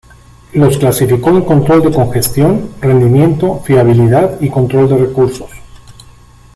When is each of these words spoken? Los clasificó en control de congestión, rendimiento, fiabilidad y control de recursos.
Los 0.53 0.79
clasificó 0.79 1.29
en 1.29 1.43
control 1.45 1.83
de 1.83 1.91
congestión, 1.93 2.71
rendimiento, 2.81 3.59
fiabilidad 3.59 4.41
y 4.41 4.49
control 4.49 4.89
de 4.89 4.97
recursos. 4.97 5.51